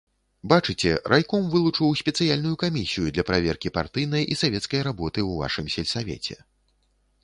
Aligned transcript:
Бачыце, 0.53 0.93
райком 1.13 1.45
вылучыў 1.51 1.91
спецыяльную 2.01 2.55
камісію 2.65 3.07
для 3.19 3.27
праверкі 3.31 3.75
партыйнай 3.79 4.23
і 4.33 4.43
савецкай 4.43 4.79
работы 4.89 5.19
ў 5.29 5.31
вашым 5.45 5.65
сельсавеце. 5.77 6.35